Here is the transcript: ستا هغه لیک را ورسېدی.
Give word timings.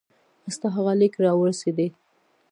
ستا 0.55 0.67
هغه 0.75 0.93
لیک 0.99 1.13
را 1.23 1.31
ورسېدی. 1.37 1.87